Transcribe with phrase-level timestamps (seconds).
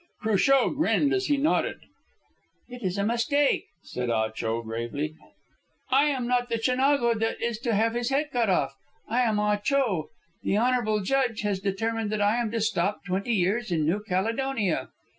[0.23, 1.77] Cruchot grinned as he nodded.
[2.67, 5.13] "It is a mistake," said Ah Cho, gravely.
[5.91, 8.73] "I am not the Chinago that is to have his head cut off.
[9.07, 10.09] I am Ah Cho.
[10.41, 14.89] The honourable judge has determined that I am to stop twenty years in New Caledonia."